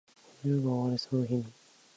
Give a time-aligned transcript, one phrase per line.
[0.41, 1.45] この世が終わるその日に